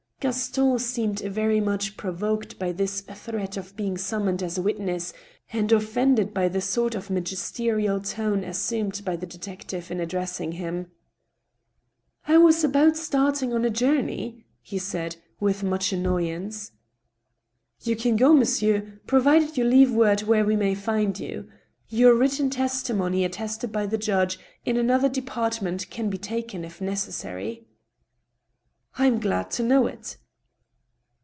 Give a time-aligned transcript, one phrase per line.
[0.21, 5.13] Gaston seemed very much provoked by this threat of being sum moned as a witness,
[5.51, 10.51] and offended by the sort of magisterial tone as sumed by the detective in addressing
[10.51, 10.91] him."
[12.27, 16.71] I w^ about starting on a journey/' he said, with much annoy ance."
[17.81, 21.49] You can go, monsieur, provided you leave word where we may find you.
[21.89, 27.65] Your written testimony attested by the judge in another department can be taken if necessary.""
[29.01, 30.17] I am glad to know it."